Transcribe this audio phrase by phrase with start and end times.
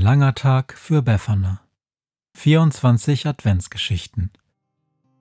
[0.00, 1.60] langer Tag für Befana.
[2.34, 4.30] 24 Adventsgeschichten.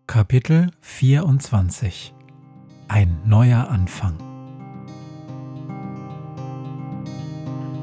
[0.08, 2.13] Kapitel 24.
[2.88, 4.18] Ein neuer Anfang.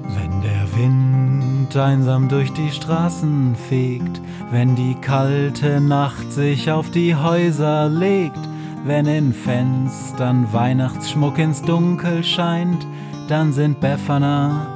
[0.09, 7.15] Wenn der Wind einsam durch die Straßen fegt, wenn die kalte Nacht sich auf die
[7.15, 8.41] Häuser legt,
[8.85, 12.87] wenn in Fenstern Weihnachtsschmuck ins Dunkel scheint,
[13.29, 14.76] dann sind Befana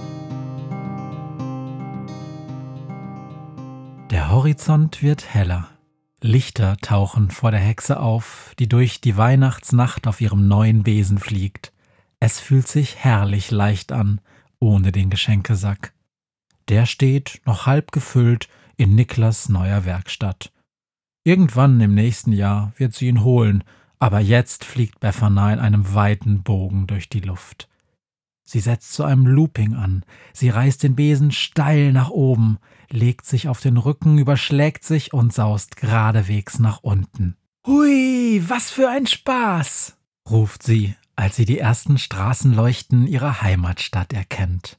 [4.41, 5.69] Horizont wird heller.
[6.19, 11.71] Lichter tauchen vor der Hexe auf, die durch die Weihnachtsnacht auf ihrem neuen Besen fliegt.
[12.19, 14.19] Es fühlt sich herrlich leicht an,
[14.57, 15.93] ohne den Geschenkesack.
[16.69, 20.51] Der steht, noch halb gefüllt, in Niklas neuer Werkstatt.
[21.23, 23.63] Irgendwann im nächsten Jahr wird sie ihn holen,
[23.99, 27.69] aber jetzt fliegt Befana in einem weiten Bogen durch die Luft.
[28.51, 32.57] Sie setzt zu einem Looping an, sie reißt den Besen steil nach oben,
[32.89, 37.37] legt sich auf den Rücken, überschlägt sich und saust geradewegs nach unten.
[37.65, 39.95] Hui, was für ein Spaß!
[40.29, 44.77] ruft sie, als sie die ersten Straßenleuchten ihrer Heimatstadt erkennt.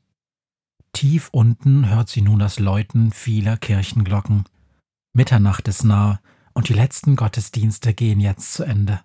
[0.93, 4.45] Tief unten hört sie nun das Läuten vieler Kirchenglocken.
[5.15, 6.21] Mitternacht ist nah,
[6.53, 9.01] und die letzten Gottesdienste gehen jetzt zu Ende.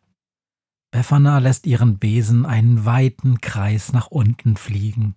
[0.92, 5.16] Befana lässt ihren Besen einen weiten Kreis nach unten fliegen.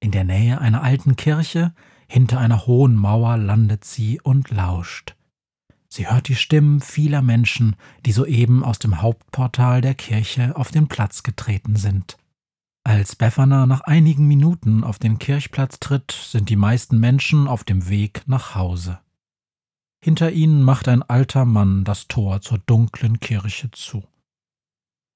[0.00, 1.74] In der Nähe einer alten Kirche
[2.06, 5.14] hinter einer hohen Mauer landet sie und lauscht.
[5.88, 7.76] Sie hört die Stimmen vieler Menschen,
[8.06, 12.16] die soeben aus dem Hauptportal der Kirche auf den Platz getreten sind.
[12.84, 17.88] Als Befana nach einigen Minuten auf den Kirchplatz tritt, sind die meisten Menschen auf dem
[17.88, 19.00] Weg nach Hause.
[20.02, 24.04] Hinter ihnen macht ein alter Mann das Tor zur dunklen Kirche zu.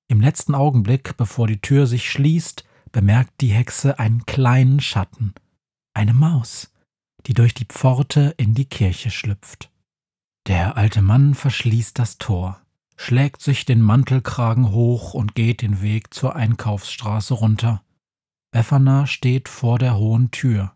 [0.09, 5.35] Im letzten Augenblick, bevor die Tür sich schließt, bemerkt die Hexe einen kleinen Schatten,
[5.95, 6.73] eine Maus
[7.27, 9.71] die durch die Pforte in die Kirche schlüpft.
[10.47, 12.61] Der alte Mann verschließt das Tor,
[12.97, 17.83] schlägt sich den Mantelkragen hoch und geht den Weg zur Einkaufsstraße runter.
[18.51, 20.73] Befana steht vor der hohen Tür.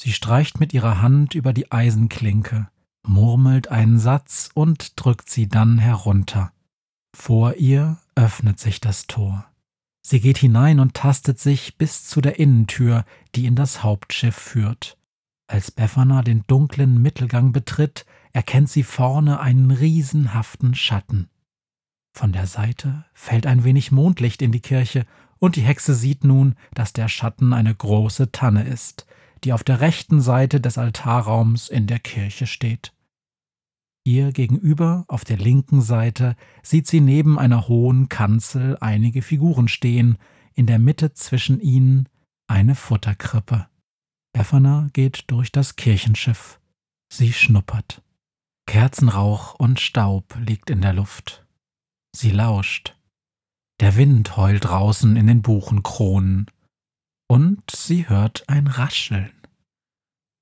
[0.00, 2.68] Sie streicht mit ihrer Hand über die Eisenklinke,
[3.06, 6.52] murmelt einen Satz und drückt sie dann herunter.
[7.14, 9.46] Vor ihr öffnet sich das Tor.
[10.02, 13.04] Sie geht hinein und tastet sich bis zu der Innentür,
[13.34, 14.98] die in das Hauptschiff führt.
[15.46, 21.28] Als Befana den dunklen Mittelgang betritt, erkennt sie vorne einen riesenhaften Schatten.
[22.12, 25.06] Von der Seite fällt ein wenig Mondlicht in die Kirche,
[25.38, 29.06] und die Hexe sieht nun, dass der Schatten eine große Tanne ist,
[29.42, 32.92] die auf der rechten Seite des Altarraums in der Kirche steht.
[34.04, 40.16] Ihr gegenüber, auf der linken Seite, sieht sie neben einer hohen Kanzel einige Figuren stehen,
[40.54, 42.08] in der Mitte zwischen ihnen
[42.46, 43.68] eine Futterkrippe.
[44.32, 46.60] Befana geht durch das Kirchenschiff.
[47.12, 48.02] Sie schnuppert.
[48.66, 51.44] Kerzenrauch und Staub liegt in der Luft.
[52.14, 52.96] Sie lauscht.
[53.80, 56.46] Der Wind heult draußen in den Buchenkronen.
[57.28, 59.32] Und sie hört ein Rascheln.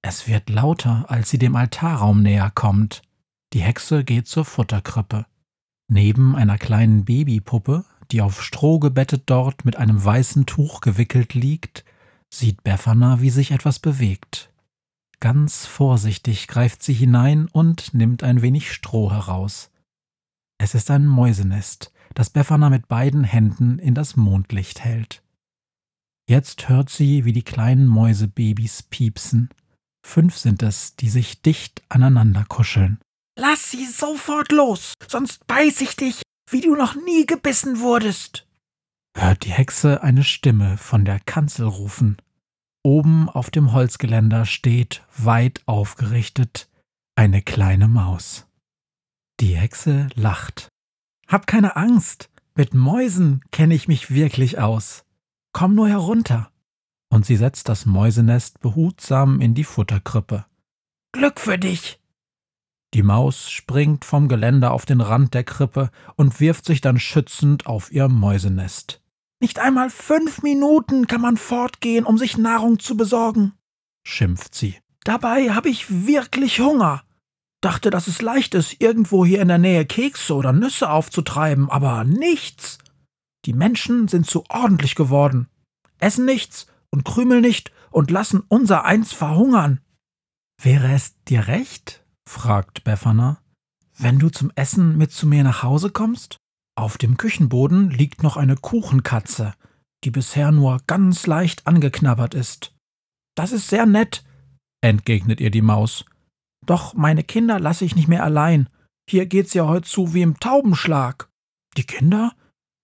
[0.02, 3.02] Es wird lauter, als sie dem Altarraum näher kommt.
[3.52, 5.26] Die Hexe geht zur Futterkrippe.
[5.90, 11.84] Neben einer kleinen Babypuppe, die auf Stroh gebettet dort mit einem weißen Tuch gewickelt liegt,
[12.32, 14.52] sieht Befana, wie sich etwas bewegt.
[15.20, 19.70] Ganz vorsichtig greift sie hinein und nimmt ein wenig Stroh heraus.
[20.58, 25.22] Es ist ein Mäusenest, das Befana mit beiden Händen in das Mondlicht hält.
[26.28, 29.48] Jetzt hört sie, wie die kleinen Mäusebabys piepsen.
[30.06, 32.98] Fünf sind es, die sich dicht aneinander kuscheln.
[33.38, 38.48] Lass sie sofort los, sonst beiß ich dich, wie du noch nie gebissen wurdest
[39.20, 42.16] hört die Hexe eine Stimme von der Kanzel rufen.
[42.82, 46.70] Oben auf dem Holzgeländer steht, weit aufgerichtet,
[47.16, 48.46] eine kleine Maus.
[49.40, 50.68] Die Hexe lacht.
[51.26, 52.30] Hab keine Angst.
[52.54, 55.04] Mit Mäusen kenne ich mich wirklich aus.
[55.52, 56.50] Komm nur herunter.
[57.10, 60.46] Und sie setzt das Mäusenest behutsam in die Futterkrippe.
[61.12, 62.00] Glück für dich.
[62.94, 67.66] Die Maus springt vom Geländer auf den Rand der Krippe und wirft sich dann schützend
[67.66, 69.02] auf ihr Mäusenest.
[69.40, 73.52] Nicht einmal fünf Minuten kann man fortgehen, um sich Nahrung zu besorgen,
[74.04, 74.76] schimpft sie.
[75.04, 77.02] Dabei habe ich wirklich Hunger.
[77.60, 82.04] Dachte, dass es leicht ist, irgendwo hier in der Nähe Kekse oder Nüsse aufzutreiben, aber
[82.04, 82.78] nichts.
[83.44, 85.48] Die Menschen sind zu ordentlich geworden,
[85.98, 89.80] essen nichts und krümeln nicht und lassen unser eins verhungern.
[90.60, 93.40] Wäre es dir recht, fragt Befana,
[93.96, 96.36] wenn du zum Essen mit zu mir nach Hause kommst?
[96.76, 99.54] Auf dem Küchenboden liegt noch eine Kuchenkatze,
[100.04, 102.76] die bisher nur ganz leicht angeknabbert ist.
[103.34, 104.24] Das ist sehr nett,
[104.82, 106.04] entgegnet ihr die Maus.
[106.64, 108.68] Doch meine Kinder lasse ich nicht mehr allein.
[109.08, 111.30] Hier geht's ja heute zu wie im Taubenschlag.
[111.76, 112.32] Die Kinder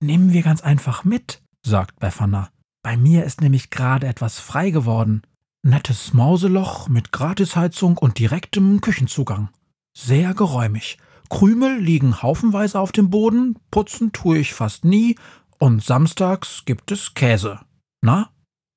[0.02, 2.50] nehmen wir ganz einfach mit, sagt Befana.
[2.82, 5.22] Bei mir ist nämlich gerade etwas frei geworden.
[5.66, 9.48] Nettes Mauseloch mit Gratisheizung und direktem Küchenzugang.
[9.96, 10.98] Sehr geräumig.
[11.30, 15.16] Krümel liegen haufenweise auf dem Boden, putzen tue ich fast nie,
[15.58, 17.60] und samstags gibt es Käse.
[18.02, 18.30] Na,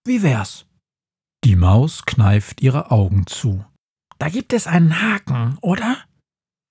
[0.05, 0.65] wie wär's?
[1.43, 3.65] Die Maus kneift ihre Augen zu.
[4.17, 5.97] Da gibt es einen Haken, oder?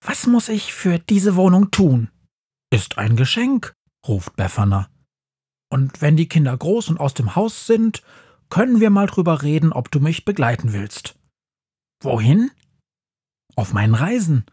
[0.03, 2.09] Was muss ich für diese Wohnung tun?
[2.71, 3.75] Ist ein Geschenk,
[4.09, 4.89] ruft Befana.
[5.71, 8.03] Und wenn die Kinder groß und aus dem Haus sind,
[8.51, 11.17] können wir mal drüber reden, ob du mich begleiten willst.
[12.03, 12.51] Wohin?
[13.55, 14.45] Auf meinen Reisen.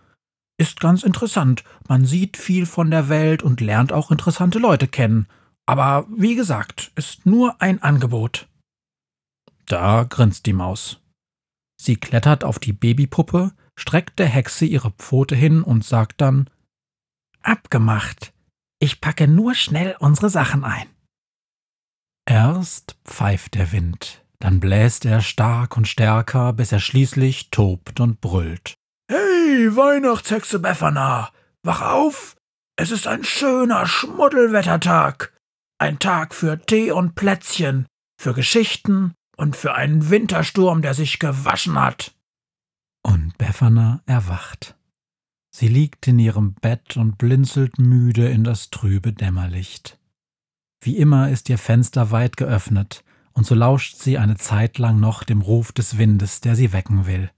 [0.58, 1.64] Ist ganz interessant.
[1.88, 5.28] Man sieht viel von der Welt und lernt auch interessante Leute kennen.
[5.66, 8.48] Aber wie gesagt, ist nur ein Angebot.
[9.66, 11.00] Da grinst die Maus.
[11.82, 16.50] Sie klettert auf die Babypuppe, streckt der Hexe ihre Pfote hin und sagt dann
[17.42, 18.34] Abgemacht.
[18.80, 20.88] Ich packe nur schnell unsere Sachen ein.
[22.26, 28.22] Erst pfeift der Wind, dann bläst er stark und stärker, bis er schließlich tobt und
[28.22, 28.76] brüllt.
[29.10, 31.32] Hey, Weihnachtshexe Befana,
[31.64, 32.36] wach auf!
[32.76, 35.34] Es ist ein schöner Schmuddelwettertag.
[35.78, 37.86] Ein Tag für Tee und Plätzchen,
[38.20, 42.16] für Geschichten und für einen Wintersturm, der sich gewaschen hat.
[43.04, 44.76] Und Befana erwacht.
[45.56, 50.00] Sie liegt in ihrem Bett und blinzelt müde in das trübe Dämmerlicht.
[50.84, 55.24] Wie immer ist ihr Fenster weit geöffnet, und so lauscht sie eine Zeit lang noch
[55.24, 57.32] dem Ruf des Windes, der sie wecken will.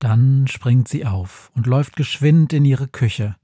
[0.00, 3.36] Dann springt sie auf und läuft geschwind in ihre Küche,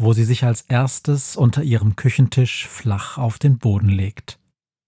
[0.00, 4.38] wo sie sich als erstes unter ihrem Küchentisch flach auf den Boden legt.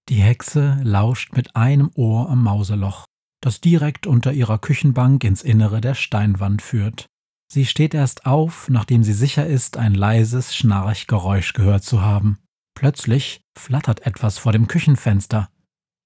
[0.09, 3.05] Die Hexe lauscht mit einem Ohr am Mauseloch,
[3.43, 7.05] das direkt unter ihrer Küchenbank ins Innere der Steinwand führt.
[7.53, 12.39] Sie steht erst auf, nachdem sie sicher ist, ein leises Schnarchgeräusch gehört zu haben.
[12.79, 15.51] Plötzlich flattert etwas vor dem Küchenfenster.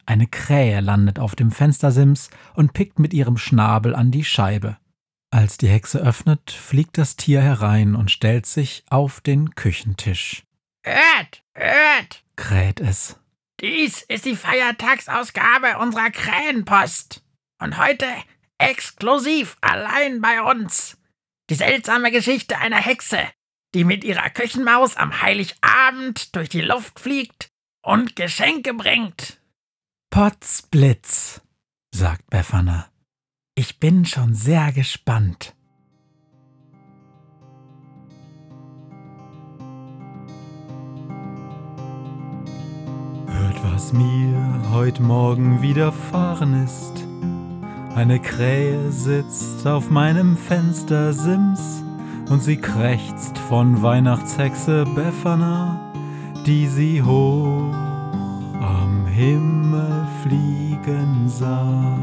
[0.07, 4.79] Eine Krähe landet auf dem Fenstersims und pickt mit ihrem Schnabel an die Scheibe.
[5.31, 10.45] Als die Hexe öffnet, fliegt das Tier herein und stellt sich auf den Küchentisch.
[10.83, 13.21] Hört, hört, kräht es.
[13.61, 17.23] Dies ist die Feiertagsausgabe unserer Krähenpost.
[17.61, 18.07] Und heute
[18.57, 20.97] exklusiv allein bei uns.
[21.51, 23.29] Die seltsame Geschichte einer Hexe,
[23.75, 27.51] die mit ihrer Küchenmaus am Heiligabend durch die Luft fliegt
[27.83, 29.41] und Geschenke bringt.
[30.11, 31.41] Potzblitz,
[31.95, 32.89] sagt Befana.
[33.55, 35.55] Ich bin schon sehr gespannt.
[43.27, 47.05] Hört, was mir heute Morgen widerfahren ist.
[47.95, 51.83] Eine Krähe sitzt auf meinem Fenstersims
[52.31, 55.93] und sie krächzt von Weihnachtshexe Befana,
[56.47, 57.73] die sie hoch
[58.61, 61.99] am Himmel fliegen sah.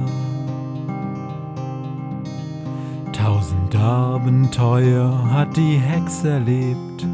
[3.11, 7.05] Tausend Abenteuer hat die Hexe erlebt,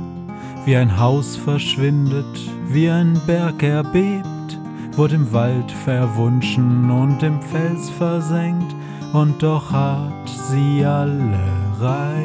[0.66, 2.26] wie ein Haus verschwindet,
[2.68, 4.60] wie ein Berg erbebt,
[4.94, 8.76] wurde im Wald verwunschen und im Fels versenkt,
[9.14, 11.40] und doch hat sie alle
[11.80, 12.25] reich